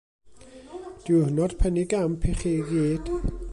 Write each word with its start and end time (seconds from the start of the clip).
Diwrnod 1.03 1.51
penigamp 1.61 2.25
i 2.31 2.35
chi 2.41 2.51
i 2.63 2.65
gyd. 2.71 3.15